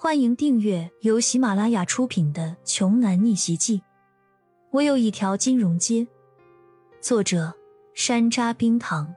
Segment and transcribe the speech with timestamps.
[0.00, 3.78] 欢迎订阅由喜马拉雅出品的《穷男逆袭记》。
[4.70, 6.06] 我有一条金融街。
[7.00, 7.52] 作者：
[7.94, 9.12] 山楂冰糖，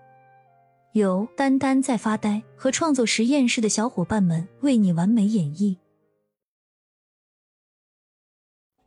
[0.94, 5.78] 由丹丹在发呆和创作实验室的小伙伴们为你完美演绎。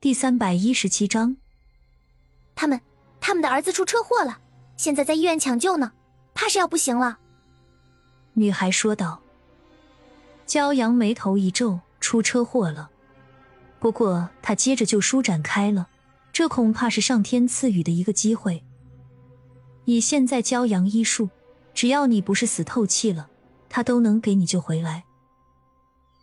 [0.01, 1.37] 第三百一十七章，
[2.57, 2.81] 他们
[3.21, 4.41] 他们的儿子出车祸了，
[4.77, 5.93] 现在在医院抢救呢，
[6.35, 7.21] 怕是要不行了。
[8.33, 9.21] 女孩说道。
[10.47, 11.81] 骄阳眉头一皱。
[12.15, 12.91] 出车祸了，
[13.81, 15.89] 不过他接着就舒展开了，
[16.33, 18.63] 这恐怕是上天赐予的一个机会。
[19.85, 21.29] 以现在骄阳医术，
[21.75, 23.29] 只要你不是死透气了，
[23.69, 25.03] 他都能给你救回来。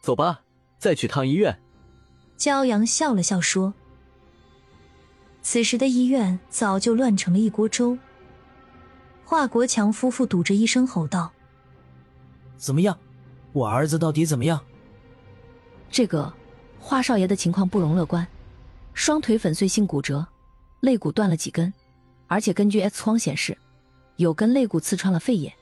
[0.02, 0.44] 走吧，
[0.80, 1.62] 再去趟医院。
[2.38, 3.74] 骄阳笑了笑说
[5.44, 7.98] ：“此时的医院早就乱成了一锅粥。”
[9.26, 11.34] 华国强夫妇堵着医生吼道
[12.56, 12.98] ：“怎么样？
[13.52, 14.62] 我儿子到底怎么样？”
[15.92, 16.32] 这个
[16.80, 18.26] 华少爷的情况不容乐观，
[18.94, 20.26] 双腿粉碎性骨折，
[20.80, 21.72] 肋骨断了几根，
[22.28, 23.58] 而且根据 X 光显示，
[24.16, 25.54] 有根肋骨刺穿了肺叶，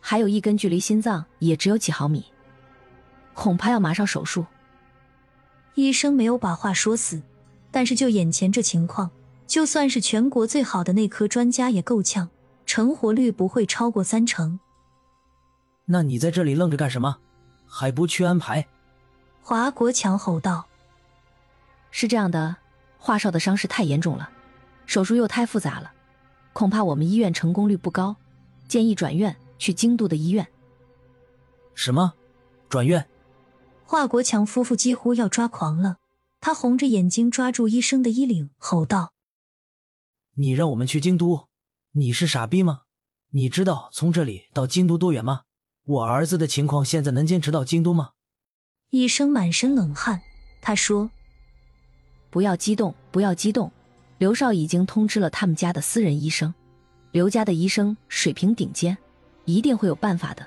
[0.00, 2.24] 还有一根距离心脏也只有几毫米，
[3.32, 4.44] 恐怕要马上手术。
[5.76, 7.22] 医生没有把话说死，
[7.70, 9.08] 但是就眼前这情况，
[9.46, 12.28] 就算是全国最好的内科专家也够呛，
[12.66, 14.58] 成活率不会超过三成。
[15.84, 17.18] 那你在这里愣着干什么？
[17.66, 18.66] 还不去安排？
[19.42, 20.66] 华国强吼道
[21.90, 22.56] ：“是这样的，
[22.98, 24.30] 华少的伤势太严重了，
[24.86, 25.92] 手术又太复杂了，
[26.52, 28.16] 恐怕我们医院成功率不高，
[28.68, 30.46] 建议转院去京都的医院。”
[31.74, 32.14] 什么？
[32.68, 33.08] 转院？
[33.84, 35.96] 华国强夫妇几乎要抓狂了，
[36.40, 39.12] 他红着眼睛抓住医生的衣领，吼道
[40.36, 41.48] ：“你让我们去京都？
[41.92, 42.82] 你是傻逼吗？
[43.30, 45.42] 你知道从这里到京都多远吗？
[45.84, 48.10] 我儿子的情况现在能坚持到京都吗？”
[48.90, 50.20] 医生满身冷汗，
[50.60, 51.12] 他说
[52.28, 53.70] ：“不要激动，不要激动。
[54.18, 56.52] 刘少已经通知了他们家的私人医生，
[57.12, 58.98] 刘家的医生水平顶尖，
[59.44, 60.44] 一定会有办法的。”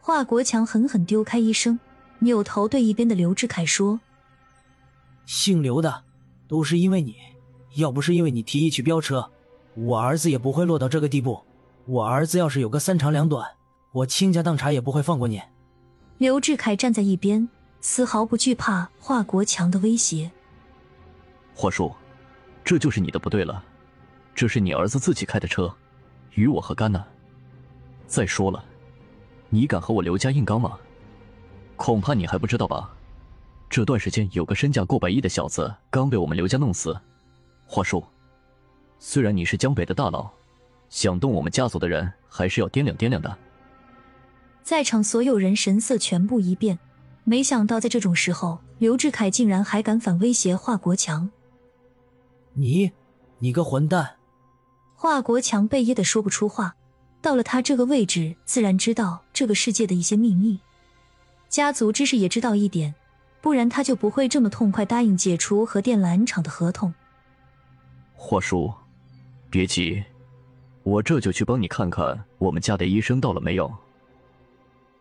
[0.00, 1.78] 华国强狠狠丢开医生，
[2.20, 4.00] 扭头对一边的刘志凯说
[5.26, 6.04] ：“姓刘的，
[6.48, 7.16] 都是因为你，
[7.76, 9.30] 要不是因为你提议去飙车，
[9.74, 11.44] 我儿子也不会落到这个地步。
[11.84, 13.46] 我儿子要是有个三长两短，
[13.92, 15.42] 我倾家荡产也不会放过你。”
[16.20, 17.48] 刘志凯站在一边，
[17.80, 20.30] 丝毫不惧怕华国强的威胁。
[21.54, 21.90] 华叔，
[22.62, 23.64] 这就是你的不对了，
[24.34, 25.74] 这是你儿子自己开的车，
[26.34, 27.02] 与我何干呢？
[28.06, 28.62] 再说了，
[29.48, 30.78] 你敢和我刘家硬刚吗？
[31.74, 32.94] 恐怕你还不知道吧？
[33.70, 36.94] 这段时间有个身价过百亿的小子刚被我们刘家弄死。
[37.64, 38.04] 华叔，
[38.98, 40.30] 虽然你是江北的大佬，
[40.90, 43.38] 想动我们家族的人还是要掂量掂量的。
[44.70, 46.78] 在场所有人神色全部一变，
[47.24, 51.28] 没想到在这种时候，刘志凯竟然还敢反威胁华国强。
[52.52, 52.92] 你，
[53.40, 54.14] 你个混蛋！
[54.94, 56.76] 华国强被噎得说不出话。
[57.20, 60.60] 到了他这个位置，自然知道这个世界的一些秘密，
[61.48, 62.94] 家族之事也知道一点，
[63.40, 66.94] 不然他就不会这么痛快答应解除和电缆厂的合同。
[68.14, 68.72] 华叔，
[69.50, 70.04] 别急，
[70.84, 73.68] 我这就去帮你看看我们家的医生到了没有。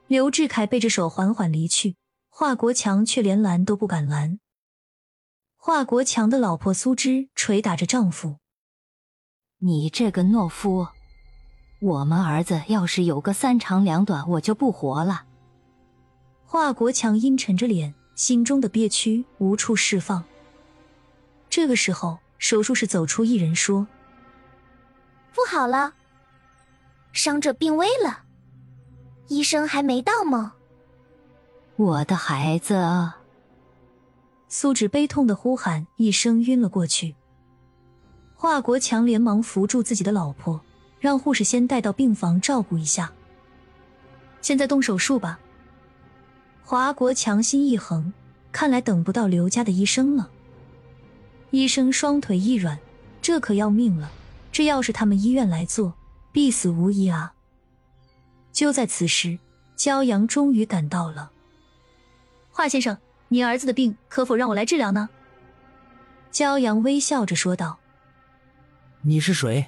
[0.10, 1.96] 刘志凯背着手缓缓离去，
[2.30, 4.40] 华国强却连拦都不敢拦。
[5.56, 8.38] 华国强的老婆苏芝捶打着丈夫
[9.62, 10.88] ：“你这个懦夫！
[11.80, 15.26] 我们儿子要是有个三长两短，我就不活了。”
[16.44, 20.24] 华国强阴沉着脸，心中的憋屈无处释放。
[21.52, 23.86] 这个时候，手术室走出一人说
[25.36, 25.94] ：“不好了，
[27.14, 28.24] 伤者病危了。”
[29.30, 30.54] 医生还没到吗？
[31.76, 33.14] 我的孩子！
[34.48, 37.16] 苏芷悲痛的呼喊一声，晕了过去。
[38.34, 40.60] 华国强连忙扶住自己的老婆，
[41.00, 43.14] 让护士先带到病房照顾一下。
[44.42, 45.40] 现在动手术吧。
[46.64, 48.12] 华国强心一横，
[48.52, 50.32] 看来等不到刘家的医生了。
[51.52, 52.80] 医生双腿一软，
[53.22, 54.12] 这可要命了！
[54.52, 55.94] 这要是他们医院来做，
[56.32, 57.34] 必死无疑啊！
[58.60, 59.40] 就在此时，
[59.78, 61.32] 骄阳终于赶到了。
[62.52, 62.98] 华先生，
[63.30, 65.08] 你儿子的病可否让我来治疗呢？
[66.30, 67.80] 骄阳微笑着说道。
[69.04, 69.68] 你是谁？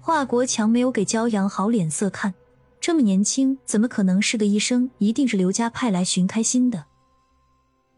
[0.00, 2.34] 华国强没有给骄阳好脸色看，
[2.80, 4.88] 这么年轻，怎么可能是个医生？
[4.98, 6.84] 一定是刘家派来寻开心的。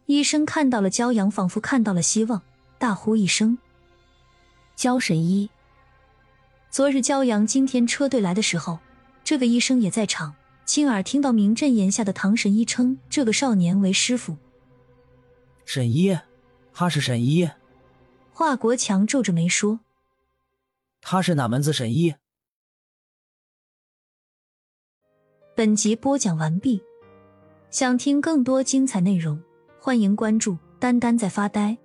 [0.07, 2.41] 医生看到了骄阳，仿佛看到了希望，
[2.79, 3.59] 大呼一声
[4.75, 5.51] ：“焦神医！”
[6.71, 8.79] 昨日骄阳今天车队来的时候。
[9.27, 10.33] 这个医生也在场，
[10.65, 14.37] 亲耳听到名震言下的唐神医称这个少年为师傅。
[15.65, 16.17] 沈一，
[16.73, 17.49] 他是沈一。
[18.31, 19.81] 华国强皱着眉说
[21.01, 22.15] ：“他是哪门子沈医？”
[25.53, 26.81] 本集播讲完毕，
[27.69, 29.43] 想听更多精彩内容，
[29.77, 31.77] 欢迎关注“丹丹在发呆”。